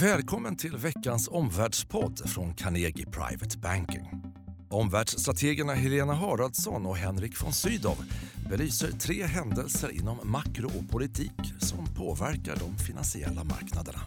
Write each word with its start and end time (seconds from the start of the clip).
Välkommen 0.00 0.56
till 0.56 0.76
veckans 0.76 1.28
omvärldspodd 1.28 2.30
från 2.30 2.54
Carnegie 2.54 3.06
Private 3.06 3.58
Banking. 3.58 4.10
Omvärldsstrategerna 4.70 5.74
Helena 5.74 6.14
Haraldsson 6.14 6.86
och 6.86 6.96
Henrik 6.96 7.42
von 7.42 7.52
Sydow 7.52 7.96
belyser 8.50 8.90
tre 8.90 9.22
händelser 9.22 9.90
inom 9.92 10.18
makro 10.22 10.66
och 10.66 10.90
politik 10.90 11.32
som 11.58 11.86
påverkar 11.94 12.56
de 12.56 12.84
finansiella 12.84 13.44
marknaderna. 13.44 13.98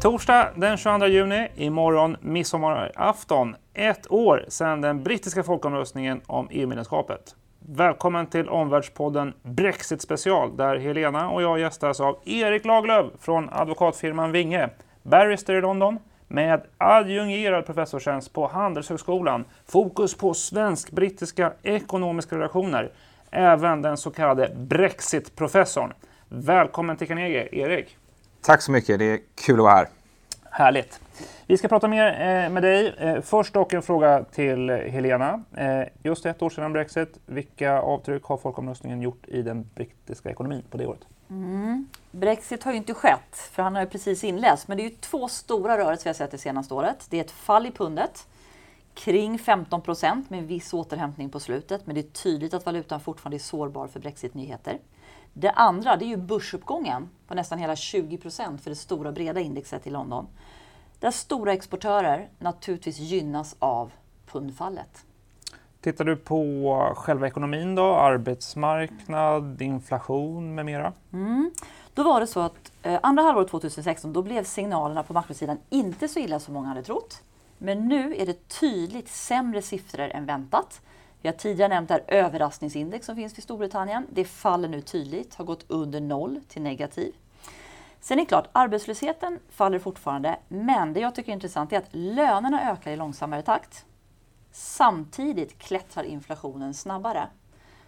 Torsdag 0.00 0.52
den 0.56 0.76
22 0.76 1.06
juni, 1.06 1.48
imorgon 1.56 2.16
midsommarafton, 2.20 3.56
ett 3.74 4.10
år 4.10 4.44
sedan 4.48 4.80
den 4.80 5.02
brittiska 5.02 5.42
folkomröstningen 5.42 6.20
om 6.26 6.48
EU-medlemskapet. 6.50 7.34
Välkommen 7.72 8.26
till 8.26 8.48
Omvärldspodden 8.48 9.34
Brexit 9.42 10.02
special 10.02 10.56
där 10.56 10.76
Helena 10.76 11.30
och 11.30 11.42
jag 11.42 11.58
gästas 11.58 12.00
av 12.00 12.18
Erik 12.24 12.64
Laglöf 12.64 13.06
från 13.20 13.48
advokatfirman 13.52 14.32
Vinge, 14.32 14.68
barrister 15.02 15.54
i 15.54 15.60
London 15.60 15.98
med 16.28 16.62
adjungerad 16.78 17.66
professorstjänst 17.66 18.32
på 18.32 18.46
Handelshögskolan, 18.46 19.44
fokus 19.66 20.14
på 20.14 20.34
svensk-brittiska 20.34 21.52
ekonomiska 21.62 22.36
relationer, 22.36 22.92
även 23.30 23.82
den 23.82 23.96
så 23.96 24.10
kallade 24.10 24.50
Brexit-professorn. 24.56 25.92
Välkommen 26.28 26.96
till 26.96 27.08
Carnegie, 27.08 27.48
Erik. 27.52 27.96
Tack 28.42 28.62
så 28.62 28.72
mycket, 28.72 28.98
det 28.98 29.04
är 29.04 29.18
kul 29.46 29.54
att 29.54 29.64
vara 29.64 29.74
här. 29.74 29.88
Härligt. 30.50 31.00
Vi 31.46 31.56
ska 31.56 31.68
prata 31.68 31.88
mer 31.88 32.06
eh, 32.06 32.50
med 32.50 32.62
dig. 32.62 32.94
Eh, 32.98 33.20
först 33.20 33.54
dock 33.54 33.72
en 33.72 33.82
fråga 33.82 34.24
till 34.24 34.70
Helena. 34.70 35.42
Eh, 35.56 35.82
just 36.02 36.26
ett 36.26 36.42
år 36.42 36.50
sedan 36.50 36.72
Brexit, 36.72 37.18
vilka 37.26 37.80
avtryck 37.80 38.24
har 38.24 38.36
folkomröstningen 38.36 39.02
gjort 39.02 39.28
i 39.28 39.42
den 39.42 39.70
brittiska 39.74 40.30
ekonomin 40.30 40.62
på 40.70 40.76
det 40.76 40.86
året? 40.86 41.00
Mm. 41.30 41.88
Brexit 42.10 42.64
har 42.64 42.72
ju 42.72 42.78
inte 42.78 42.94
skett, 42.94 43.36
för 43.52 43.62
han 43.62 43.74
har 43.74 43.82
ju 43.82 43.88
precis 43.88 44.24
inläst. 44.24 44.68
Men 44.68 44.76
det 44.76 44.82
är 44.82 44.90
ju 44.90 44.96
två 45.00 45.28
stora 45.28 45.78
rörelser 45.78 46.04
vi 46.04 46.08
har 46.08 46.14
sett 46.14 46.30
det 46.30 46.38
senaste 46.38 46.74
året. 46.74 47.06
Det 47.10 47.16
är 47.16 47.20
ett 47.20 47.30
fall 47.30 47.66
i 47.66 47.70
pundet, 47.70 48.26
kring 48.94 49.38
15 49.38 49.82
procent 49.82 50.30
med 50.30 50.38
en 50.38 50.46
viss 50.46 50.74
återhämtning 50.74 51.30
på 51.30 51.40
slutet. 51.40 51.86
Men 51.86 51.94
det 51.94 52.00
är 52.00 52.10
tydligt 52.10 52.54
att 52.54 52.66
valutan 52.66 53.00
fortfarande 53.00 53.36
är 53.36 53.38
sårbar 53.38 53.86
för 53.86 54.00
Brexit-nyheter. 54.00 54.78
Det 55.32 55.50
andra 55.50 55.96
det 55.96 56.04
är 56.04 56.08
ju 56.08 56.16
börsuppgången 56.16 57.08
på 57.26 57.34
nästan 57.34 57.58
hela 57.58 57.76
20 57.76 58.18
procent 58.18 58.62
för 58.62 58.70
det 58.70 58.76
stora 58.76 59.12
breda 59.12 59.40
indexet 59.40 59.86
i 59.86 59.90
London. 59.90 60.26
Där 61.00 61.10
stora 61.10 61.52
exportörer 61.52 62.28
naturligtvis 62.38 62.98
gynnas 62.98 63.56
av 63.58 63.92
pundfallet. 64.26 65.04
Tittar 65.80 66.04
du 66.04 66.16
på 66.16 66.92
själva 66.96 67.26
ekonomin 67.26 67.74
då, 67.74 67.94
arbetsmarknad, 67.94 69.62
inflation 69.62 70.54
med 70.54 70.66
mera? 70.66 70.92
Mm. 71.12 71.50
Då 71.94 72.02
var 72.02 72.20
det 72.20 72.26
så 72.26 72.40
att 72.40 72.72
eh, 72.82 73.00
andra 73.02 73.22
halvåret 73.22 73.48
2016 73.48 74.12
då 74.12 74.22
blev 74.22 74.44
signalerna 74.44 75.02
på 75.02 75.12
makrosidan 75.12 75.58
inte 75.70 76.08
så 76.08 76.18
illa 76.18 76.40
som 76.40 76.54
många 76.54 76.68
hade 76.68 76.82
trott. 76.82 77.22
Men 77.58 77.88
nu 77.88 78.16
är 78.16 78.26
det 78.26 78.48
tydligt 78.48 79.08
sämre 79.08 79.62
siffror 79.62 80.08
än 80.08 80.26
väntat. 80.26 80.80
Vi 81.22 81.28
har 81.28 81.36
tidigare 81.36 81.68
nämnt 81.68 81.88
det 81.88 81.94
här 81.94 82.04
överraskningsindex 82.06 83.06
som 83.06 83.16
finns 83.16 83.38
i 83.38 83.40
Storbritannien. 83.40 84.06
Det 84.10 84.24
faller 84.24 84.68
nu 84.68 84.80
tydligt, 84.80 85.34
har 85.34 85.44
gått 85.44 85.64
under 85.68 86.00
noll 86.00 86.40
till 86.48 86.62
negativ. 86.62 87.14
Sen 88.00 88.18
är 88.18 88.22
det 88.22 88.28
klart, 88.28 88.48
arbetslösheten 88.52 89.38
faller 89.50 89.78
fortfarande, 89.78 90.36
men 90.48 90.92
det 90.92 91.00
jag 91.00 91.14
tycker 91.14 91.32
är 91.32 91.34
intressant 91.34 91.72
är 91.72 91.78
att 91.78 91.88
lönerna 91.90 92.70
ökar 92.72 92.90
i 92.90 92.96
långsammare 92.96 93.42
takt. 93.42 93.86
Samtidigt 94.52 95.58
klättrar 95.58 96.04
inflationen 96.04 96.74
snabbare. 96.74 97.28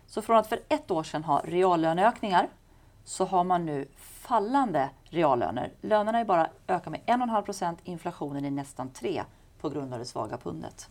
Så 0.06 0.22
från 0.22 0.36
att 0.36 0.46
för 0.46 0.60
ett 0.69 0.91
år 0.91 1.02
sedan 1.02 1.24
ha 1.24 1.42
reallöneökningar 1.44 2.48
så 3.04 3.24
har 3.24 3.44
man 3.44 3.66
nu 3.66 3.88
fallande 3.96 4.91
reallöner. 5.04 5.72
Lönerna 5.80 6.19
är 6.19 6.24
bara 6.24 6.48
ökar 6.69 6.91
med 6.91 7.00
1,5 7.06 7.42
procent, 7.42 7.78
inflationen 7.84 8.44
är 8.44 8.50
nästan 8.50 8.91
3 8.91 9.22
på 9.60 9.69
grund 9.69 9.92
av 9.92 9.98
det 9.98 10.04
svaga 10.04 10.36
pundet. 10.36 10.91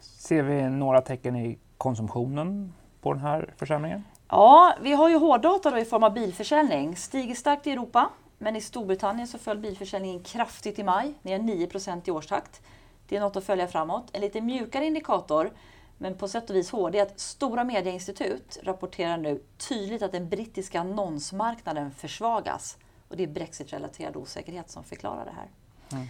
Ser 0.00 0.42
vi 0.42 0.62
några 0.62 1.00
tecken 1.00 1.36
i 1.36 1.58
konsumtionen 1.78 2.72
på 3.00 3.12
den 3.12 3.22
här 3.22 3.54
försämringen? 3.56 4.04
Ja, 4.28 4.74
vi 4.82 4.92
har 4.92 5.08
ju 5.08 5.18
hårddata 5.18 5.70
då 5.70 5.78
i 5.78 5.84
form 5.84 6.02
av 6.02 6.12
bilförsäljning. 6.12 6.96
Stiger 6.96 7.34
starkt 7.34 7.66
i 7.66 7.70
Europa, 7.70 8.10
men 8.38 8.56
i 8.56 8.60
Storbritannien 8.60 9.28
så 9.28 9.38
föll 9.38 9.58
bilförsäljningen 9.58 10.22
kraftigt 10.22 10.78
i 10.78 10.82
maj, 10.82 11.14
ner 11.22 11.38
9 11.38 11.68
i 12.04 12.10
årstakt. 12.10 12.62
Det 13.08 13.16
är 13.16 13.20
något 13.20 13.36
att 13.36 13.44
följa 13.44 13.68
framåt. 13.68 14.10
En 14.12 14.20
lite 14.20 14.40
mjukare 14.40 14.84
indikator, 14.84 15.52
men 15.98 16.14
på 16.14 16.28
sätt 16.28 16.50
och 16.50 16.56
vis 16.56 16.70
hård, 16.70 16.94
är 16.94 17.02
att 17.02 17.20
stora 17.20 17.64
medieinstitut 17.64 18.58
rapporterar 18.62 19.16
nu 19.16 19.42
tydligt 19.68 20.02
att 20.02 20.12
den 20.12 20.28
brittiska 20.28 20.80
annonsmarknaden 20.80 21.90
försvagas. 21.90 22.78
Och 23.08 23.16
det 23.16 23.22
är 23.22 23.26
Brexit-relaterad 23.26 24.16
osäkerhet 24.16 24.70
som 24.70 24.84
förklarar 24.84 25.24
det 25.24 25.34
här. 25.36 25.48
Mm. 25.92 26.06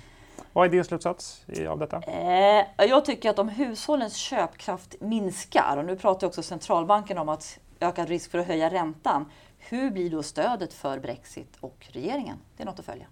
Vad 0.52 0.66
är 0.66 0.70
din 0.70 0.84
slutsats 0.84 1.44
av 1.68 1.78
detta? 1.78 2.02
Eh, 2.06 2.64
jag 2.78 3.04
tycker 3.04 3.30
att 3.30 3.38
om 3.38 3.48
hushållens 3.48 4.16
köpkraft 4.16 4.94
minskar, 5.00 5.76
och 5.76 5.84
nu 5.84 5.96
pratar 5.96 6.26
också 6.26 6.42
centralbanken 6.42 7.18
om 7.18 7.28
att 7.28 7.58
ökad 7.80 8.08
risk 8.08 8.30
för 8.30 8.38
att 8.38 8.46
höja 8.46 8.70
räntan, 8.70 9.24
hur 9.58 9.90
blir 9.90 10.10
då 10.10 10.22
stödet 10.22 10.72
för 10.72 10.98
Brexit 10.98 11.56
och 11.60 11.86
regeringen? 11.92 12.36
Det 12.56 12.62
är 12.62 12.66
något 12.66 12.78
att 12.78 12.84
följa. 12.84 13.06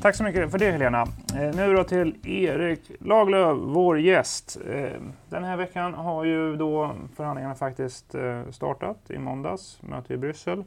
Tack 0.00 0.14
så 0.14 0.24
mycket 0.24 0.50
för 0.50 0.58
det 0.58 0.70
Helena. 0.70 1.06
Eh, 1.36 1.56
nu 1.56 1.74
då 1.74 1.84
till 1.84 2.26
Erik 2.26 2.90
Laglöf, 3.00 3.58
vår 3.60 4.00
gäst. 4.00 4.58
Eh, 4.70 5.00
den 5.28 5.44
här 5.44 5.56
veckan 5.56 5.94
har 5.94 6.24
ju 6.24 6.56
då 6.56 6.94
förhandlingarna 7.16 7.54
faktiskt 7.54 8.14
eh, 8.14 8.50
startat 8.50 9.10
i 9.10 9.18
måndags, 9.18 9.82
möte 9.82 10.14
i 10.14 10.16
Bryssel. 10.16 10.64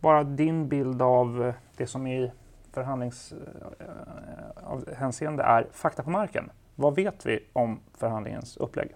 Bara 0.00 0.24
din 0.24 0.68
bild 0.68 1.02
av 1.02 1.52
det 1.76 1.86
som 1.86 2.06
i 2.06 2.30
förhandlingshänseende 2.72 5.42
är 5.42 5.66
fakta 5.72 6.02
på 6.02 6.10
marken. 6.10 6.50
Vad 6.74 6.94
vet 6.94 7.26
vi 7.26 7.38
om 7.52 7.80
förhandlingens 7.98 8.56
upplägg? 8.56 8.94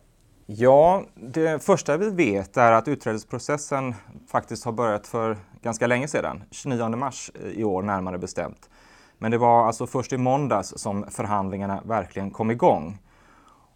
Ja, 0.49 1.05
det 1.15 1.65
första 1.65 1.97
vi 1.97 2.11
vet 2.11 2.57
är 2.57 2.73
att 2.73 2.89
utträdesprocessen 2.89 3.95
faktiskt 4.29 4.65
har 4.65 4.73
börjat 4.73 5.07
för 5.07 5.37
ganska 5.62 5.87
länge 5.87 6.09
sedan, 6.09 6.45
29 6.51 6.89
mars 6.89 7.31
i 7.55 7.65
år 7.65 7.83
närmare 7.83 8.19
bestämt. 8.19 8.71
Men 9.19 9.31
det 9.31 9.39
var 9.39 9.67
alltså 9.67 9.87
först 9.87 10.12
i 10.12 10.19
måndags 10.19 10.73
som 10.77 11.06
förhandlingarna 11.11 11.83
verkligen 11.85 12.31
kom 12.31 12.51
igång. 12.51 12.99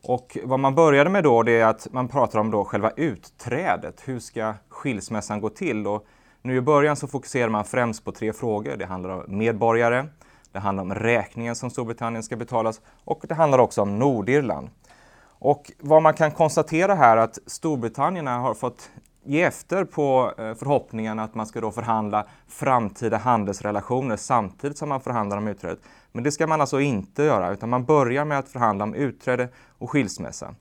Och 0.02 0.38
vad 0.44 0.60
man 0.60 0.74
började 0.74 1.10
med 1.10 1.24
då 1.24 1.42
det 1.42 1.60
är 1.60 1.66
att 1.66 1.92
man 1.92 2.08
pratar 2.08 2.38
om 2.38 2.50
då 2.50 2.64
själva 2.64 2.90
utträdet. 2.90 4.02
Hur 4.04 4.18
ska 4.18 4.54
skilsmässan 4.68 5.40
gå 5.40 5.48
till? 5.48 5.86
Och 5.86 6.06
nu 6.42 6.56
i 6.56 6.60
början 6.60 6.96
så 6.96 7.06
fokuserar 7.06 7.48
man 7.48 7.64
främst 7.64 8.04
på 8.04 8.12
tre 8.12 8.32
frågor. 8.32 8.76
Det 8.76 8.86
handlar 8.86 9.10
om 9.10 9.38
medborgare, 9.38 10.06
det 10.52 10.58
handlar 10.58 10.82
om 10.82 10.94
räkningen 10.94 11.56
som 11.56 11.70
Storbritannien 11.70 12.22
ska 12.22 12.36
betalas 12.36 12.80
och 13.04 13.24
det 13.28 13.34
handlar 13.34 13.58
också 13.58 13.82
om 13.82 13.98
Nordirland. 13.98 14.70
Och 15.40 15.72
vad 15.78 16.02
man 16.02 16.14
kan 16.14 16.30
konstatera 16.30 16.94
här 16.94 17.16
är 17.16 17.20
att 17.20 17.38
Storbritannien 17.46 18.26
har 18.26 18.54
fått 18.54 18.90
ge 19.24 19.42
efter 19.42 19.84
på 19.84 20.32
eh, 20.38 20.54
förhoppningen 20.54 21.18
att 21.18 21.34
man 21.34 21.46
ska 21.46 21.60
då 21.60 21.70
förhandla 21.70 22.26
framtida 22.48 23.16
handelsrelationer 23.16 24.16
samtidigt 24.16 24.78
som 24.78 24.88
man 24.88 25.00
förhandlar 25.00 25.36
om 25.36 25.48
utträdet. 25.48 25.78
Men 26.12 26.24
det 26.24 26.32
ska 26.32 26.46
man 26.46 26.60
alltså 26.60 26.80
inte 26.80 27.22
göra, 27.22 27.52
utan 27.52 27.68
man 27.68 27.84
börjar 27.84 28.24
med 28.24 28.38
att 28.38 28.48
förhandla 28.48 28.84
om 28.84 28.94
utträde 28.94 29.48
och 29.78 29.90
skilsmässa. 29.90 30.54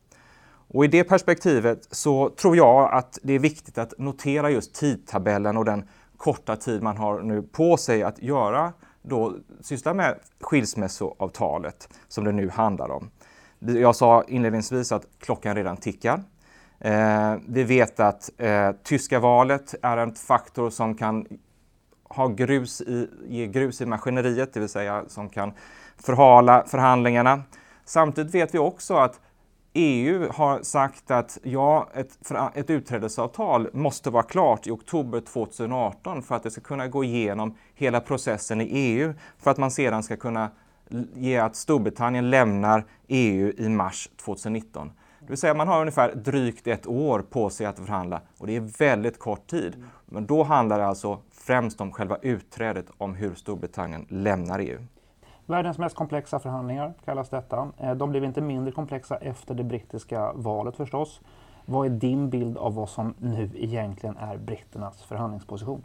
Och 0.74 0.86
i 0.86 0.88
det 0.88 1.04
perspektivet 1.04 1.88
så 1.92 2.30
tror 2.30 2.58
jag 2.58 2.94
att 2.94 3.20
det 3.24 3.34
är 3.34 3.40
viktigt 3.40 3.78
att 3.78 3.94
notera 3.98 4.50
just 4.50 4.76
tidtabellen 4.76 5.58
och 5.58 5.66
den 5.66 5.90
korta 6.18 6.56
tid 6.56 6.84
man 6.84 6.98
har 6.98 7.22
nu 7.22 7.42
på 7.42 7.78
sig 7.78 8.04
att 8.04 8.22
göra 8.22 8.74
då 9.02 9.36
syssla 9.62 9.94
med 9.94 10.20
skilsmässoavtalet 10.42 11.90
som 12.08 12.24
det 12.24 12.32
nu 12.32 12.50
handlar 12.50 12.92
om. 12.92 13.10
Jag 13.60 13.96
sa 13.96 14.24
inledningsvis 14.28 14.92
att 14.92 15.08
klockan 15.20 15.56
redan 15.56 15.78
tickar. 15.78 16.24
Eh, 16.80 17.36
vi 17.48 17.64
vet 17.64 18.00
att 18.00 18.30
eh, 18.38 18.72
tyska 18.84 19.20
valet 19.20 19.76
är 19.82 19.98
en 19.98 20.16
faktor 20.16 20.70
som 20.70 20.96
kan 20.96 21.26
ha 22.04 22.28
grus 22.28 22.82
i, 22.82 23.10
ge 23.28 23.48
grus 23.48 23.82
i 23.82 23.86
maskineriet, 23.86 24.54
det 24.54 24.60
vill 24.60 24.70
säga 24.70 25.04
som 25.08 25.30
kan 25.30 25.54
förhala 25.98 26.64
förhandlingarna. 26.68 27.44
Samtidigt 27.86 28.36
vet 28.36 28.54
vi 28.54 28.58
också 28.58 28.96
att 28.96 29.20
EU 29.74 30.30
har 30.32 30.62
sagt 30.62 31.12
att 31.12 31.38
ja, 31.44 31.90
ett, 31.94 32.32
ett 32.54 32.70
utträdesavtal 32.70 33.70
måste 33.74 34.10
vara 34.10 34.24
klart 34.24 34.68
i 34.68 34.72
oktober 34.72 35.22
2018 35.22 36.22
för 36.22 36.36
att 36.36 36.44
det 36.44 36.52
ska 36.52 36.62
kunna 36.62 36.88
gå 36.88 37.04
igenom 37.04 37.56
hela 37.74 38.00
processen 38.00 38.62
i 38.62 38.66
EU 38.66 39.14
för 39.38 39.52
att 39.52 39.58
man 39.58 39.72
sedan 39.72 40.04
ska 40.04 40.18
kunna 40.18 40.50
ge 41.14 41.38
att 41.38 41.56
Storbritannien 41.56 42.30
lämnar 42.30 42.86
EU 43.08 43.54
i 43.58 43.70
mars 43.70 44.10
2019. 44.26 44.92
Det 45.20 45.28
vill 45.28 45.38
säga 45.38 45.54
man 45.54 45.68
har 45.68 45.82
ungefär 45.82 46.16
drygt 46.16 46.68
ett 46.68 46.88
år 46.88 47.20
på 47.30 47.50
sig 47.50 47.66
att 47.66 47.80
förhandla 47.80 48.22
och 48.38 48.48
det 48.48 48.56
är 48.56 48.80
väldigt 48.80 49.20
kort 49.20 49.48
tid. 49.48 49.84
Men 50.06 50.26
då 50.26 50.44
handlar 50.44 50.80
det 50.80 50.86
alltså 50.86 51.20
främst 51.32 51.82
om 51.82 51.92
själva 51.92 52.18
utträdet, 52.22 52.86
om 52.98 53.16
hur 53.16 53.36
Storbritannien 53.36 54.06
lämnar 54.10 54.60
EU. 54.60 54.80
Världens 55.46 55.78
mest 55.78 55.96
komplexa 55.96 56.40
förhandlingar 56.40 56.94
kallas 57.06 57.30
detta. 57.30 57.72
Eh, 57.78 57.96
de 57.96 58.10
blev 58.10 58.24
inte 58.24 58.42
mindre 58.42 58.72
komplexa 58.72 59.18
efter 59.18 59.56
det 59.56 59.64
brittiska 59.64 60.34
valet 60.34 60.76
förstås. 60.76 61.22
Vad 61.66 61.86
är 61.86 61.90
din 61.90 62.30
bild 62.30 62.58
av 62.58 62.76
vad 62.76 62.90
som 62.90 63.14
nu 63.18 63.52
egentligen 63.56 64.18
är 64.18 64.38
britternas 64.38 65.04
förhandlingsposition? 65.04 65.84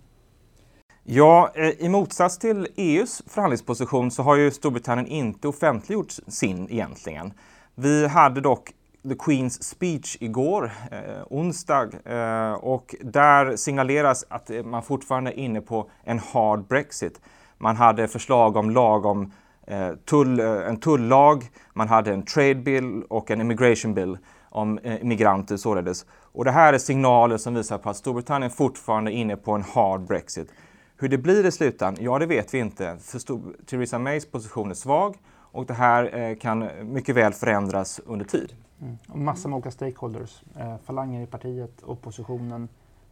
Ja, 1.06 1.50
eh, 1.54 1.68
i 1.68 1.88
motsats 1.88 2.38
till 2.38 2.68
EUs 2.76 3.22
förhandlingsposition 3.26 4.10
så 4.10 4.22
har 4.22 4.36
ju 4.36 4.50
Storbritannien 4.50 5.06
inte 5.06 5.48
offentliggjort 5.48 6.12
sin 6.26 6.68
egentligen. 6.70 7.32
Vi 7.74 8.06
hade 8.06 8.40
dock 8.40 8.72
The 9.02 9.14
Queen's 9.14 9.62
Speech 9.62 10.16
igår, 10.20 10.70
eh, 10.90 11.22
onsdag, 11.30 11.88
eh, 12.04 12.52
och 12.52 12.94
där 13.00 13.56
signaleras 13.56 14.24
att 14.28 14.50
eh, 14.50 14.62
man 14.62 14.82
fortfarande 14.82 15.30
är 15.30 15.38
inne 15.38 15.60
på 15.60 15.90
en 16.04 16.18
hard 16.18 16.66
Brexit. 16.66 17.20
Man 17.58 17.76
hade 17.76 18.08
förslag 18.08 18.56
om 18.56 18.70
lag 18.70 19.06
om 19.06 19.32
eh, 19.66 19.90
tull, 20.04 20.40
eh, 20.40 20.46
en 20.46 20.76
tullag, 20.76 21.50
man 21.72 21.88
hade 21.88 22.12
en 22.12 22.22
trade 22.22 22.54
bill 22.54 23.02
och 23.08 23.30
en 23.30 23.40
immigration 23.40 23.94
bill 23.94 24.18
om 24.48 24.78
eh, 24.78 25.02
immigranter 25.02 25.56
således. 25.56 26.06
Och 26.32 26.44
det 26.44 26.50
här 26.50 26.72
är 26.72 26.78
signaler 26.78 27.36
som 27.36 27.54
visar 27.54 27.78
på 27.78 27.90
att 27.90 27.96
Storbritannien 27.96 28.50
fortfarande 28.50 29.12
är 29.12 29.14
inne 29.14 29.36
på 29.36 29.52
en 29.52 29.62
hard 29.62 30.00
Brexit. 30.00 30.50
Hur 30.96 31.08
det 31.08 31.18
blir 31.18 31.46
i 31.46 31.52
slutändan, 31.52 32.04
ja 32.04 32.18
det 32.18 32.26
vet 32.26 32.54
vi 32.54 32.58
inte. 32.58 32.96
För 33.00 33.18
Theresa 33.66 33.98
Mays 33.98 34.26
position 34.26 34.70
är 34.70 34.74
svag 34.74 35.16
och 35.36 35.66
det 35.66 35.74
här 35.74 36.18
eh, 36.18 36.36
kan 36.36 36.68
mycket 36.82 37.16
väl 37.16 37.32
förändras 37.32 38.00
under 38.06 38.24
tid. 38.24 38.52
Mm. 38.80 38.98
Och 39.08 39.18
massa 39.18 39.48
med 39.48 39.56
olika 39.56 39.70
stakeholders, 39.70 40.42
eh, 40.58 40.76
falanger 40.84 41.22
i 41.22 41.26
partiet, 41.26 41.82
oppositionen, 41.82 42.68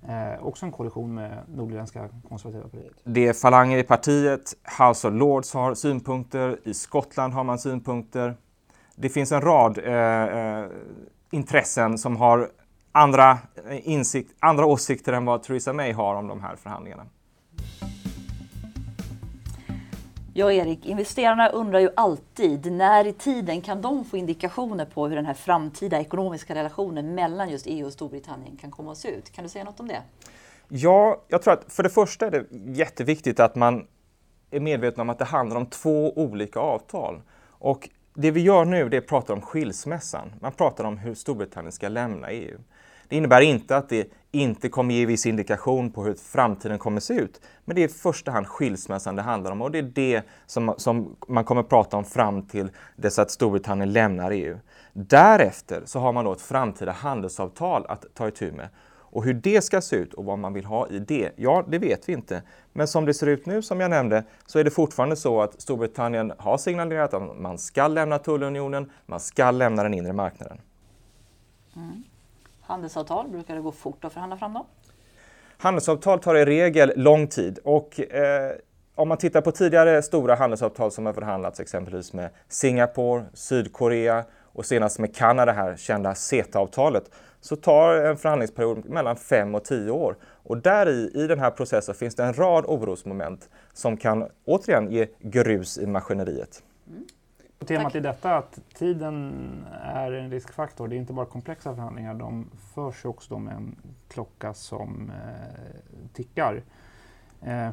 eh, 0.09 0.47
också 0.47 0.67
en 0.67 0.73
koalition 0.73 1.15
med 1.15 1.39
Nordirländska 1.55 2.09
konservativa 2.29 2.63
partiet. 2.63 2.93
Det 3.05 3.29
är 3.29 3.33
falanger 3.33 3.79
i 3.79 3.83
partiet, 3.83 4.55
House 4.79 5.09
of 5.09 5.15
Lords 5.15 5.55
har 5.55 5.75
synpunkter, 5.75 6.59
i 6.65 6.75
Skottland 6.75 7.35
har 7.35 7.45
man 7.45 7.59
synpunkter. 7.59 8.37
Det 8.97 9.09
finns 9.09 9.33
en 9.33 9.41
rad 9.41 9.79
eh, 9.79 9.95
eh 9.95 10.67
intressen 11.31 11.99
som 11.99 12.17
har 12.17 12.51
andra, 12.93 13.39
eh, 13.69 13.89
insikt, 13.89 14.35
andra 14.41 14.67
åsikter 14.67 15.13
än 15.13 15.25
vad 15.25 15.43
Theresa 15.43 15.73
May 15.73 15.93
har 15.93 16.15
om 16.15 16.29
de 16.29 16.41
här 16.41 16.57
förhandlingarna. 16.57 17.07
Ja, 20.35 20.53
Erik, 20.53 20.87
investerarna 20.87 21.49
undrar 21.49 21.81
ju 21.81 21.91
alltid 21.97 22.73
när 22.73 23.07
i 23.07 23.13
tiden 23.13 23.61
kan 23.61 23.83
de 23.83 24.05
få 24.05 24.17
indikationer 24.17 24.85
på 24.85 25.09
hur 25.09 25.17
den 25.17 25.27
här 25.27 25.35
framtida 25.35 26.01
ekonomiska 26.01 26.55
relationen 26.55 27.15
mellan 27.15 27.51
just 27.51 27.67
EU 27.69 27.87
och 27.87 27.93
Storbritannien 27.93 28.57
kan 28.57 28.71
komma 28.71 28.93
att 28.93 28.99
se 28.99 29.09
ut? 29.09 29.33
Kan 29.33 29.45
du 29.45 29.51
säga 29.51 29.65
något 29.65 29.81
om 29.81 29.89
det? 29.89 30.03
Ja, 30.69 31.23
jag 31.29 31.43
tror 31.43 31.55
att 31.55 31.73
för 31.73 31.83
det 31.83 31.91
första 31.91 32.27
är 32.27 32.31
det 32.31 32.47
jätteviktigt 32.79 33.41
att 33.41 33.55
man 33.55 33.87
är 34.51 34.61
medveten 34.61 35.01
om 35.01 35.11
att 35.11 35.19
det 35.19 35.25
handlar 35.25 35.57
om 35.57 35.67
två 35.67 36.13
olika 36.19 36.61
avtal. 36.61 37.23
Och 37.47 37.89
det 38.15 38.31
vi 38.31 38.41
gör 38.41 38.65
nu 38.65 38.89
det 38.89 38.97
är 38.97 39.01
att 39.01 39.07
prata 39.07 39.33
om 39.33 39.41
skilsmässan. 39.41 40.33
Man 40.41 40.53
pratar 40.53 40.85
om 40.85 40.99
hur 40.99 41.15
Storbritannien 41.15 41.73
ska 41.73 41.89
lämna 41.89 42.31
EU. 42.31 42.59
Det 43.13 43.17
innebär 43.17 43.41
inte 43.41 43.77
att 43.77 43.89
det 43.89 44.09
inte 44.31 44.69
kommer 44.69 44.95
ge 44.95 45.07
viss 45.07 45.27
indikation 45.27 45.91
på 45.91 46.05
hur 46.05 46.15
framtiden 46.15 46.79
kommer 46.79 47.01
se 47.01 47.15
ut. 47.15 47.41
Men 47.65 47.77
det 47.77 47.83
är 47.83 47.85
i 47.85 47.89
första 47.89 48.31
hand 48.31 48.47
skilsmässan 48.47 49.17
det 49.17 49.23
handlar 49.23 49.51
om 49.53 49.63
och 49.63 49.71
det 49.71 49.79
är 49.79 49.83
det 49.83 50.23
som, 50.47 50.75
som 50.77 51.17
man 51.29 51.45
kommer 51.45 51.63
prata 51.63 51.97
om 51.97 52.05
fram 52.05 52.47
till 52.47 52.71
dess 52.97 53.19
att 53.19 53.31
Storbritannien 53.31 53.93
lämnar 53.93 54.31
EU. 54.31 54.59
Därefter 54.93 55.83
så 55.85 55.99
har 55.99 56.13
man 56.13 56.25
då 56.25 56.33
ett 56.33 56.41
framtida 56.41 56.93
handelsavtal 56.93 57.87
att 57.89 58.05
ta 58.15 58.29
itu 58.29 58.53
med. 58.53 58.69
Och 58.89 59.25
hur 59.25 59.35
det 59.35 59.65
ska 59.65 59.81
se 59.81 59.97
ut 59.97 60.15
och 60.15 60.25
vad 60.25 60.39
man 60.39 60.53
vill 60.53 60.65
ha 60.65 60.89
i 60.89 60.99
det, 60.99 61.33
ja 61.37 61.65
det 61.69 61.79
vet 61.79 62.09
vi 62.09 62.13
inte. 62.13 62.43
Men 62.73 62.89
som 62.89 63.05
det 63.05 63.15
ser 63.15 63.27
ut 63.27 63.47
nu, 63.47 63.63
som 63.63 63.81
jag 63.81 63.91
nämnde, 63.91 64.25
så 64.47 64.59
är 64.59 64.65
det 64.65 64.71
fortfarande 64.71 65.17
så 65.17 65.43
att 65.43 65.61
Storbritannien 65.61 66.33
har 66.39 66.59
signalerat 66.59 67.15
att 67.15 67.37
man 67.37 67.59
ska 67.59 67.89
lämna 67.89 68.19
tullunionen, 68.19 68.91
man 69.07 69.21
ska 69.21 69.51
lämna 69.51 69.83
den 69.83 69.95
inre 69.95 70.13
marknaden. 70.13 70.59
Handelsavtal? 72.73 73.29
Brukar 73.29 73.55
det 73.55 73.61
gå 73.61 73.73
fort 73.73 74.05
att 74.05 74.13
förhandla 74.13 74.37
fram 74.37 74.53
dem? 74.53 74.67
Handelsavtal 75.59 76.19
tar 76.19 76.35
i 76.35 76.45
regel 76.45 76.93
lång 76.97 77.27
tid 77.27 77.59
och 77.65 78.01
eh, 78.01 78.53
om 78.95 79.09
man 79.09 79.19
tittar 79.19 79.41
på 79.41 79.53
tidigare 79.53 80.03
stora 80.03 80.35
handelsavtal 80.35 80.91
som 80.91 81.07
har 81.07 81.13
förhandlats 81.13 81.61
exempelvis 81.61 82.13
med 82.13 82.31
Singapore, 82.49 83.25
Sydkorea 83.35 84.25
och 84.43 84.67
senast 84.67 84.99
med 84.99 85.17
Kanada, 85.17 85.53
här 85.53 85.77
kända 85.77 86.15
CETA-avtalet, 86.15 87.11
så 87.41 87.57
tar 87.57 87.95
en 87.95 88.17
förhandlingsperiod 88.17 88.85
mellan 88.85 89.17
5 89.17 89.55
och 89.55 89.65
10 89.65 89.91
år. 89.91 90.17
Och 90.23 90.59
där 90.59 90.89
i, 90.89 91.11
i 91.15 91.27
den 91.27 91.39
här 91.39 91.51
processen 91.51 91.95
finns 91.95 92.15
det 92.15 92.25
en 92.25 92.35
rad 92.35 92.65
orosmoment 92.67 93.49
som 93.73 93.97
kan 93.97 94.29
återigen 94.45 94.91
ge 94.91 95.07
grus 95.21 95.79
i 95.79 95.87
maskineriet. 95.87 96.63
Mm. 96.91 97.07
Och 97.63 97.69
temat 97.69 97.95
i 97.95 98.01
detta 98.01 98.37
att 98.37 98.59
tiden 98.75 99.45
är 99.83 100.13
en 100.13 100.31
riskfaktor. 100.31 100.89
Det 100.89 100.97
är 100.97 100.99
inte 100.99 101.13
bara 101.13 101.27
komplexa 101.27 101.75
förhandlingar, 101.75 102.15
de 102.15 102.51
förs 102.75 103.05
också 103.05 103.39
med 103.39 103.55
en 103.55 103.77
klocka 104.09 104.55
som 104.55 105.11
eh, 105.11 106.11
tickar. 106.13 106.63
Eh, 107.43 107.69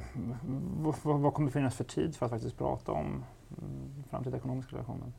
vad, 0.77 0.95
vad, 1.03 1.33
kommer 1.33 1.51
finnas 1.51 1.75
för 1.75 1.83
tid 1.83 2.15
för 2.15 2.25
att 2.25 2.31
faktiskt 2.31 2.57
prata 2.57 2.91
om 2.91 3.25
mm, 3.57 4.03
framtida 4.09 4.38
ekonomiska 4.38 4.75
relationer? 4.75 5.12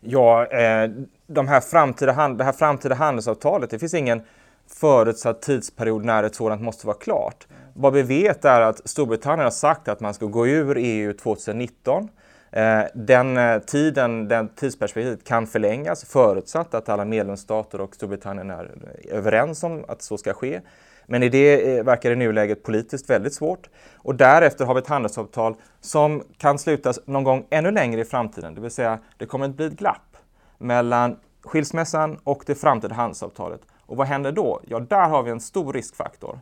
Ja, 0.00 0.46
eh, 0.46 0.90
de 1.26 1.48
här 1.48 1.60
framtida, 1.60 2.28
det 2.28 2.44
här 2.44 2.52
framtida 2.52 2.94
handelsavtalet, 2.94 3.70
det 3.70 3.78
finns 3.78 3.94
ingen 3.94 4.22
förutsatt 4.66 5.42
tidsperiod 5.42 6.04
när 6.04 6.22
ett 6.22 6.34
sådant 6.34 6.62
måste 6.62 6.86
vara 6.86 6.96
klart. 6.96 7.46
Vad 7.74 7.92
vi 7.92 8.02
vet 8.02 8.44
är 8.44 8.60
att 8.60 8.88
Storbritannien 8.88 9.44
har 9.44 9.50
sagt 9.50 9.88
att 9.88 10.00
man 10.00 10.14
ska 10.14 10.26
gå 10.26 10.46
ur 10.46 10.76
EU 10.78 11.12
2019. 11.12 12.08
Eh, 12.50 12.82
den 12.94 13.36
eh, 13.36 13.58
tiden, 13.58 14.28
den 14.28 14.48
tidsperspektivet 14.48 15.24
kan 15.24 15.46
förlängas 15.46 16.04
förutsatt 16.04 16.74
att 16.74 16.88
alla 16.88 17.04
medlemsstater 17.04 17.80
och 17.80 17.94
Storbritannien 17.94 18.50
är 18.50 18.70
överens 19.10 19.62
om 19.62 19.84
att 19.88 20.02
så 20.02 20.18
ska 20.18 20.32
ske. 20.32 20.60
Men 21.06 21.22
i 21.22 21.28
det 21.28 21.78
eh, 21.78 21.84
verkar 21.84 22.10
i 22.10 22.16
nuläget 22.16 22.62
politiskt 22.62 23.10
väldigt 23.10 23.34
svårt. 23.34 23.68
Och 23.96 24.14
därefter 24.14 24.64
har 24.64 24.74
vi 24.74 24.78
ett 24.80 24.86
handelsavtal 24.86 25.54
som 25.80 26.22
kan 26.36 26.58
slutas 26.58 27.00
någon 27.04 27.24
gång 27.24 27.46
ännu 27.50 27.70
längre 27.70 28.00
i 28.00 28.04
framtiden. 28.04 28.54
Det 28.54 28.60
vill 28.60 28.70
säga, 28.70 28.98
det 29.16 29.26
kommer 29.26 29.46
att 29.46 29.56
bli 29.56 29.66
ett 29.66 29.76
glapp 29.76 30.16
mellan 30.58 31.16
skilsmässan 31.42 32.18
och 32.24 32.42
det 32.46 32.54
framtida 32.54 32.94
handelsavtalet. 32.94 33.60
Och 33.86 33.96
vad 33.96 34.06
händer 34.06 34.32
då? 34.32 34.60
Ja, 34.66 34.80
där 34.80 35.08
har 35.08 35.22
vi 35.22 35.30
en 35.30 35.40
stor 35.40 35.72
riskfaktor. 35.72 36.40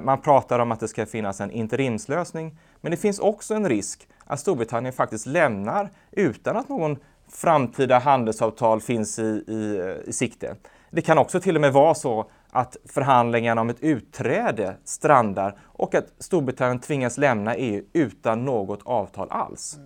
Man 0.00 0.20
pratar 0.20 0.58
om 0.58 0.72
att 0.72 0.80
det 0.80 0.88
ska 0.88 1.06
finnas 1.06 1.40
en 1.40 1.50
interimslösning, 1.50 2.58
men 2.80 2.90
det 2.90 2.96
finns 2.96 3.18
också 3.18 3.54
en 3.54 3.68
risk 3.68 4.08
att 4.28 4.40
Storbritannien 4.40 4.92
faktiskt 4.92 5.26
lämnar 5.26 5.90
utan 6.10 6.56
att 6.56 6.68
någon 6.68 6.96
framtida 7.28 7.98
handelsavtal 7.98 8.80
finns 8.80 9.18
i, 9.18 9.22
i, 9.22 9.94
i 10.06 10.12
sikte. 10.12 10.56
Det 10.90 11.02
kan 11.02 11.18
också 11.18 11.40
till 11.40 11.54
och 11.54 11.60
med 11.60 11.72
vara 11.72 11.94
så 11.94 12.30
att 12.50 12.76
förhandlingarna 12.84 13.60
om 13.60 13.70
ett 13.70 13.80
utträde 13.80 14.76
strandar 14.84 15.58
och 15.62 15.94
att 15.94 16.12
Storbritannien 16.18 16.78
tvingas 16.78 17.18
lämna 17.18 17.54
EU 17.56 17.84
utan 17.92 18.44
något 18.44 18.80
avtal 18.84 19.28
alls. 19.30 19.78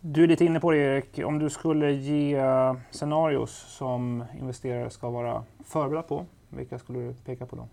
Du 0.00 0.24
är 0.24 0.28
lite 0.28 0.44
inne 0.44 0.60
på 0.60 0.70
det 0.70 0.78
Erik, 0.78 1.20
om 1.24 1.38
du 1.38 1.50
skulle 1.50 1.92
ge 1.92 2.36
eh, 2.36 2.74
scenarios 2.90 3.50
som 3.68 4.24
investerare 4.40 4.90
ska 4.90 5.10
vara 5.10 5.44
förberedda 5.64 6.02
på, 6.02 6.26
vilka 6.48 6.78
skulle 6.78 6.98
du 6.98 7.14
peka 7.24 7.46
på 7.46 7.56
då? 7.56 7.68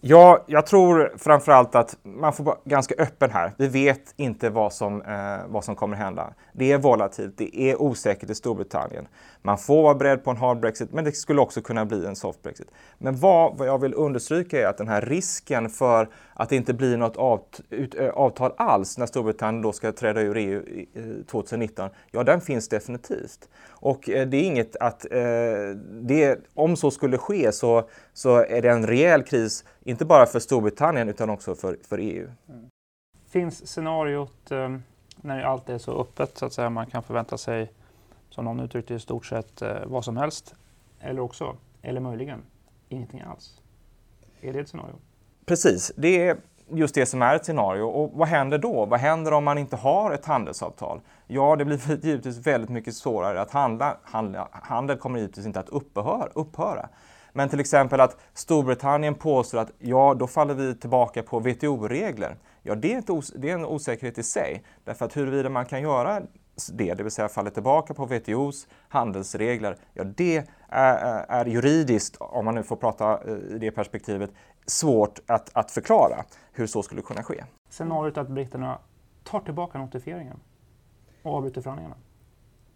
Ja, 0.00 0.44
jag 0.46 0.66
tror 0.66 1.12
framförallt 1.18 1.74
att 1.74 1.96
man 2.02 2.32
får 2.32 2.44
vara 2.44 2.56
ganska 2.64 2.94
öppen 2.98 3.30
här. 3.30 3.52
Vi 3.56 3.68
vet 3.68 4.14
inte 4.16 4.50
vad 4.50 4.72
som, 4.72 5.02
eh, 5.02 5.38
vad 5.48 5.64
som 5.64 5.76
kommer 5.76 5.96
hända. 5.96 6.34
Det 6.52 6.72
är 6.72 6.78
volatilt, 6.78 7.38
det 7.38 7.60
är 7.60 7.82
osäkert 7.82 8.30
i 8.30 8.34
Storbritannien. 8.34 9.08
Man 9.42 9.58
får 9.58 9.82
vara 9.82 9.94
beredd 9.94 10.24
på 10.24 10.30
en 10.30 10.36
hard 10.36 10.60
Brexit, 10.60 10.92
men 10.92 11.04
det 11.04 11.12
skulle 11.12 11.40
också 11.40 11.60
kunna 11.60 11.84
bli 11.84 12.06
en 12.06 12.16
soft 12.16 12.42
Brexit. 12.42 12.70
Men 12.98 13.16
vad, 13.16 13.58
vad 13.58 13.68
jag 13.68 13.80
vill 13.80 13.94
understryka 13.94 14.60
är 14.60 14.66
att 14.66 14.78
den 14.78 14.88
här 14.88 15.00
risken 15.00 15.70
för 15.70 16.08
att 16.34 16.48
det 16.48 16.56
inte 16.56 16.74
blir 16.74 16.96
något 16.96 17.16
avt, 17.16 17.60
ut, 17.70 17.94
eh, 17.94 18.08
avtal 18.08 18.52
alls 18.56 18.98
när 18.98 19.06
Storbritannien 19.06 19.62
då 19.62 19.72
ska 19.72 19.92
träda 19.92 20.20
ur 20.20 20.36
EU 20.36 20.62
2019, 21.30 21.90
ja 22.10 22.24
den 22.24 22.40
finns 22.40 22.68
definitivt. 22.68 23.48
Och 23.80 24.08
eh, 24.08 24.28
det 24.28 24.36
är 24.36 24.44
inget 24.44 24.76
att, 24.76 25.12
eh, 25.12 25.70
det, 26.00 26.38
om 26.54 26.76
så 26.76 26.90
skulle 26.90 27.18
ske 27.18 27.52
så, 27.52 27.88
så 28.12 28.36
är 28.36 28.62
det 28.62 28.70
en 28.70 28.86
rejäl 28.86 29.22
kris, 29.22 29.64
inte 29.82 30.04
bara 30.04 30.26
för 30.26 30.40
Storbritannien 30.40 31.08
utan 31.08 31.30
också 31.30 31.54
för, 31.54 31.78
för 31.88 31.98
EU. 31.98 32.30
Mm. 32.48 32.66
Finns 33.28 33.66
scenariot 33.66 34.50
eh, 34.50 34.76
när 35.16 35.42
allt 35.42 35.68
är 35.68 35.78
så 35.78 36.00
öppet 36.00 36.38
så 36.38 36.46
att 36.46 36.52
säga, 36.52 36.70
man 36.70 36.86
kan 36.86 37.02
förvänta 37.02 37.38
sig, 37.38 37.72
som 38.30 38.44
någon 38.44 38.60
uttryckte 38.60 38.94
i 38.94 39.00
stort 39.00 39.26
sett, 39.26 39.62
vad 39.86 40.04
som 40.04 40.16
helst? 40.16 40.54
Eller 41.00 41.20
också, 41.20 41.56
eller 41.82 42.00
möjligen, 42.00 42.42
ingenting 42.88 43.20
alls? 43.20 43.60
Är 44.40 44.52
det 44.52 44.60
ett 44.60 44.68
scenario? 44.68 44.94
Precis, 45.46 45.92
det 45.96 46.28
är 46.28 46.36
just 46.70 46.94
det 46.94 47.06
som 47.06 47.22
är 47.22 47.36
ett 47.36 47.44
scenario. 47.44 47.82
Och 47.82 48.10
vad 48.14 48.28
händer 48.28 48.58
då? 48.58 48.86
Vad 48.86 49.00
händer 49.00 49.32
om 49.32 49.44
man 49.44 49.58
inte 49.58 49.76
har 49.76 50.12
ett 50.12 50.26
handelsavtal? 50.26 51.00
Ja, 51.26 51.56
det 51.56 51.64
blir 51.64 52.04
givetvis 52.06 52.46
väldigt 52.46 52.70
mycket 52.70 52.94
svårare 52.94 53.40
att 53.40 53.50
handla. 53.50 53.96
handla 54.02 54.48
handel 54.52 54.96
kommer 54.96 55.18
givetvis 55.18 55.46
inte 55.46 55.60
att 55.60 55.68
upphöra, 55.68 56.28
upphöra. 56.34 56.88
Men 57.32 57.48
till 57.48 57.60
exempel 57.60 58.00
att 58.00 58.16
Storbritannien 58.34 59.14
påstår 59.14 59.58
att 59.58 59.72
ja, 59.78 60.14
då 60.18 60.26
faller 60.26 60.54
vi 60.54 60.74
tillbaka 60.74 61.22
på 61.22 61.38
WTO-regler. 61.38 62.36
Ja, 62.62 62.74
det 62.74 62.94
är, 62.94 63.38
det 63.38 63.50
är 63.50 63.54
en 63.54 63.64
osäkerhet 63.64 64.18
i 64.18 64.22
sig. 64.22 64.62
Därför 64.84 65.04
att 65.04 65.16
huruvida 65.16 65.48
man 65.48 65.66
kan 65.66 65.82
göra 65.82 66.22
det, 66.66 66.94
det 66.94 67.02
vill 67.02 67.12
säga 67.12 67.28
faller 67.28 67.50
tillbaka 67.50 67.94
på 67.94 68.04
WTOs 68.04 68.66
handelsregler, 68.88 69.76
ja 69.92 70.04
det 70.04 70.48
är, 70.68 71.24
är 71.28 71.46
juridiskt, 71.46 72.16
om 72.20 72.44
man 72.44 72.54
nu 72.54 72.62
får 72.62 72.76
prata 72.76 73.20
eh, 73.26 73.32
i 73.32 73.58
det 73.58 73.70
perspektivet, 73.70 74.30
svårt 74.66 75.20
att, 75.26 75.50
att 75.52 75.70
förklara 75.70 76.24
hur 76.52 76.66
så 76.66 76.82
skulle 76.82 77.02
kunna 77.02 77.22
ske. 77.22 77.44
Scenariot 77.70 78.18
att 78.18 78.28
britterna 78.28 78.78
tar 79.24 79.40
tillbaka 79.40 79.78
notifieringen 79.78 80.40
och 81.22 81.34
avbryter 81.34 81.60
förhandlingarna? 81.60 81.96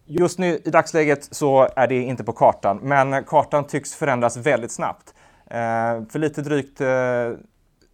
Just 0.07 0.39
nu 0.39 0.61
i 0.65 0.71
dagsläget 0.71 1.35
så 1.35 1.69
är 1.77 1.89
det 1.89 2.03
inte 2.03 2.25
på 2.25 2.33
kartan, 2.33 2.79
men 2.83 3.25
kartan 3.25 3.67
tycks 3.67 3.95
förändras 3.95 4.37
väldigt 4.37 4.73
snabbt. 4.73 5.15
Eh, 5.47 6.05
för 6.09 6.19
lite 6.19 6.43
drygt 6.43 6.81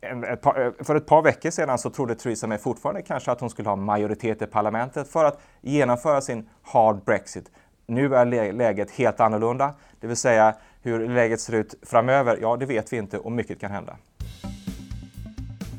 eh, 0.00 0.32
ett 0.32 0.40
par, 0.40 0.60
eh, 0.60 0.84
för 0.84 0.96
ett 0.96 1.06
par 1.06 1.22
veckor 1.22 1.50
sedan 1.50 1.78
så 1.78 1.90
trodde 1.90 2.14
Theresa 2.14 2.46
May 2.46 2.58
fortfarande 2.58 3.02
kanske 3.02 3.30
att 3.30 3.40
hon 3.40 3.50
skulle 3.50 3.68
ha 3.68 3.76
majoritet 3.76 4.42
i 4.42 4.46
parlamentet 4.46 5.08
för 5.08 5.24
att 5.24 5.40
genomföra 5.60 6.20
sin 6.20 6.48
hard 6.62 7.04
Brexit. 7.04 7.50
Nu 7.86 8.14
är 8.14 8.52
läget 8.52 8.90
helt 8.90 9.20
annorlunda, 9.20 9.74
det 10.00 10.06
vill 10.06 10.16
säga 10.16 10.54
hur 10.82 11.08
läget 11.08 11.40
ser 11.40 11.52
ut 11.52 11.74
framöver, 11.82 12.38
ja 12.42 12.56
det 12.56 12.66
vet 12.66 12.92
vi 12.92 12.96
inte 12.96 13.18
och 13.18 13.32
mycket 13.32 13.60
kan 13.60 13.70
hända. 13.70 13.96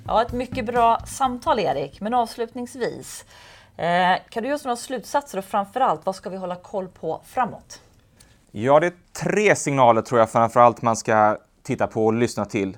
Ja, 0.07 0.21
ett 0.21 0.33
mycket 0.33 0.65
bra 0.65 0.99
samtal 1.05 1.59
Erik, 1.59 2.01
men 2.01 2.13
avslutningsvis 2.13 3.25
Eh, 3.79 4.17
kan 4.29 4.43
du 4.43 4.49
ge 4.49 4.55
oss 4.55 4.63
några 4.63 4.75
slutsatser 4.75 5.37
och 5.37 5.45
framförallt 5.45 6.05
vad 6.05 6.15
ska 6.15 6.29
vi 6.29 6.37
hålla 6.37 6.55
koll 6.55 6.87
på 6.87 7.21
framåt? 7.25 7.81
Ja, 8.51 8.79
det 8.79 8.87
är 8.87 8.93
tre 9.13 9.55
signaler 9.55 10.01
tror 10.01 10.19
jag 10.19 10.31
framförallt 10.31 10.81
man 10.81 10.95
ska 10.95 11.37
titta 11.63 11.87
på 11.87 12.05
och 12.05 12.13
lyssna 12.13 12.45
till. 12.45 12.77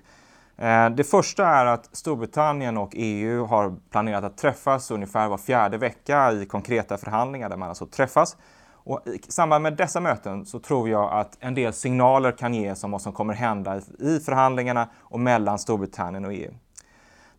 Eh, 0.62 0.90
det 0.90 1.04
första 1.04 1.48
är 1.48 1.66
att 1.66 1.90
Storbritannien 1.92 2.78
och 2.78 2.92
EU 2.94 3.46
har 3.46 3.76
planerat 3.90 4.24
att 4.24 4.38
träffas 4.38 4.92
ungefär 4.92 5.28
var 5.28 5.38
fjärde 5.38 5.78
vecka 5.78 6.32
i 6.32 6.46
konkreta 6.46 6.98
förhandlingar 6.98 7.50
där 7.50 7.58
man 7.58 7.70
alltså 7.70 7.86
träffas. 7.86 8.38
Och 8.84 9.02
I 9.06 9.32
samband 9.32 9.64
med 9.64 9.78
dessa 9.78 10.00
möten 10.00 10.46
så 10.46 10.60
tror 10.60 10.90
jag 10.90 11.12
att 11.12 11.38
en 11.40 11.56
del 11.56 11.74
signaler 11.74 12.32
kan 12.32 12.54
ges 12.54 12.84
om 12.84 12.92
vad 12.92 13.02
som 13.02 13.14
kommer 13.14 13.34
hända 13.34 13.82
i 14.00 14.20
förhandlingarna 14.20 14.90
och 15.00 15.20
mellan 15.20 15.60
Storbritannien 15.60 16.26
och 16.26 16.34
EU. 16.34 16.52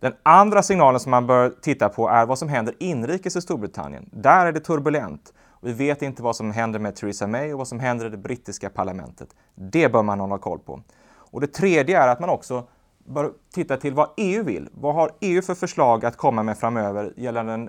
Den 0.01 0.13
andra 0.23 0.63
signalen 0.63 1.01
som 1.01 1.11
man 1.11 1.27
bör 1.27 1.53
titta 1.63 1.89
på 1.89 2.09
är 2.09 2.27
vad 2.27 2.39
som 2.39 2.49
händer 2.49 2.75
inrikes 2.79 3.37
i 3.37 3.41
Storbritannien. 3.41 4.09
Där 4.13 4.47
är 4.47 4.53
det 4.53 4.61
turbulent. 4.61 5.33
Vi 5.61 5.73
vet 5.73 6.03
inte 6.03 6.23
vad 6.23 6.37
som 6.37 6.51
händer 6.51 6.79
med 6.79 6.97
Theresa 6.97 7.27
May 7.27 7.53
och 7.53 7.59
vad 7.59 7.69
som 7.69 7.81
händer 7.81 8.07
i 8.07 8.09
det 8.09 8.17
brittiska 8.17 8.71
parlamentet. 8.71 9.29
Det 9.55 9.93
bör 9.93 10.03
man 10.03 10.21
hålla 10.21 10.39
koll 10.39 10.59
på. 10.59 10.81
Och 11.15 11.41
det 11.41 11.47
tredje 11.47 12.03
är 12.03 12.09
att 12.09 12.21
man 12.21 12.31
också 12.31 12.65
bör 13.13 13.33
titta 13.55 13.77
till 13.77 13.95
vad 13.95 14.11
EU 14.17 14.45
vill. 14.45 14.69
Vad 14.73 14.95
har 14.95 15.13
EU 15.21 15.43
för 15.43 15.55
förslag 15.55 16.05
att 16.05 16.17
komma 16.17 16.43
med 16.43 16.59
framöver 16.59 17.13
gällande 17.17 17.69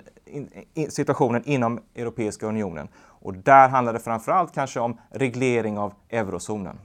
situationen 0.89 1.43
inom 1.45 1.81
Europeiska 1.95 2.45
unionen? 2.45 2.87
Och 2.95 3.33
där 3.33 3.69
handlar 3.69 3.93
det 3.93 3.99
framförallt 3.99 4.53
kanske 4.53 4.79
om 4.79 4.97
reglering 5.09 5.77
av 5.77 5.93
eurozonen. 6.09 6.79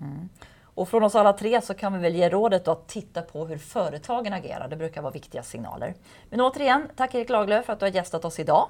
Mm. 0.00 0.28
Och 0.76 0.88
från 0.88 1.02
oss 1.02 1.14
alla 1.14 1.32
tre 1.32 1.60
så 1.60 1.74
kan 1.74 1.92
vi 1.92 1.98
väl 1.98 2.14
ge 2.14 2.28
rådet 2.28 2.68
att 2.68 2.88
titta 2.88 3.22
på 3.22 3.46
hur 3.46 3.58
företagen 3.58 4.32
agerar. 4.32 4.68
Det 4.68 4.76
brukar 4.76 5.02
vara 5.02 5.12
viktiga 5.12 5.42
signaler. 5.42 5.94
Men 6.30 6.40
återigen, 6.40 6.88
tack 6.96 7.14
Erik 7.14 7.28
Laglöf 7.28 7.66
för 7.66 7.72
att 7.72 7.80
du 7.80 7.86
har 7.86 7.90
gästat 7.92 8.24
oss 8.24 8.38
idag. 8.38 8.68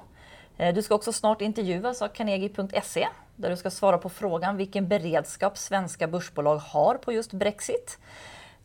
Eh, 0.57 0.73
du 0.73 0.81
ska 0.81 0.95
också 0.95 1.13
snart 1.13 1.41
intervjuas 1.41 2.01
av 2.01 2.07
Carnegie.se 2.07 3.07
där 3.35 3.49
du 3.49 3.57
ska 3.57 3.69
svara 3.69 3.97
på 3.97 4.09
frågan 4.09 4.57
vilken 4.57 4.87
beredskap 4.87 5.57
svenska 5.57 6.07
börsbolag 6.07 6.57
har 6.57 6.95
på 6.95 7.13
just 7.13 7.33
Brexit. 7.33 7.99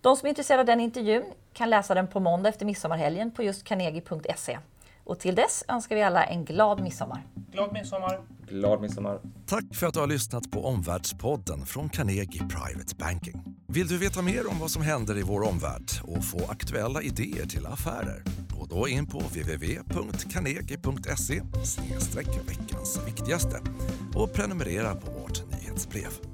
De 0.02 0.16
som 0.16 0.26
är 0.26 0.28
intresserade 0.28 0.60
av 0.60 0.66
den 0.66 0.80
intervjun 0.80 1.24
kan 1.52 1.70
läsa 1.70 1.94
den 1.94 2.08
på 2.08 2.20
måndag 2.20 2.48
efter 2.48 2.66
midsommarhelgen 2.66 3.30
på 3.30 3.42
just 3.42 3.64
Carnegie.se. 3.64 4.58
Och 5.04 5.18
till 5.18 5.34
dess 5.34 5.64
önskar 5.68 5.96
vi 5.96 6.02
alla 6.02 6.24
en 6.24 6.44
glad 6.44 6.82
midsommar. 6.82 7.26
Glad 7.52 7.72
midsommar! 7.72 8.20
Glad 8.48 8.80
midsommar! 8.80 9.20
Tack 9.46 9.64
för 9.74 9.86
att 9.86 9.94
du 9.94 10.00
har 10.00 10.06
lyssnat 10.06 10.50
på 10.50 10.64
Omvärldspodden 10.64 11.66
från 11.66 11.88
Carnegie 11.88 12.40
Private 12.40 12.96
Banking. 12.96 13.42
Vill 13.66 13.88
du 13.88 13.98
veta 13.98 14.22
mer 14.22 14.50
om 14.50 14.58
vad 14.58 14.70
som 14.70 14.82
händer 14.82 15.18
i 15.18 15.22
vår 15.22 15.48
omvärld 15.48 15.90
och 16.02 16.24
få 16.24 16.50
aktuella 16.50 17.02
idéer 17.02 17.46
till 17.46 17.66
affärer? 17.66 18.22
Gå 18.58 18.66
då 18.66 18.88
in 18.88 19.06
på 19.06 19.18
www.carnegie.se 19.18 21.42
veckans 22.46 23.06
viktigaste 23.06 23.60
och 24.14 24.32
prenumerera 24.32 24.94
på 24.94 25.12
vårt 25.12 25.50
nyhetsbrev. 25.50 26.31